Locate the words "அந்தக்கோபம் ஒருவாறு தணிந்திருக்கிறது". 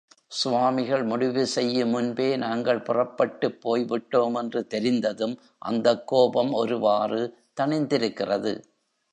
5.65-8.53